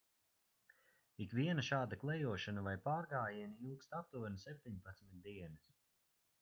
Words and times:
ikviena 1.25 1.65
šāda 1.67 1.99
klejošana 2.05 2.65
vai 2.69 2.75
pārgājieni 2.89 3.69
ilgst 3.71 3.95
aptuveni 4.01 4.45
17 4.49 5.17
dienas 5.31 5.73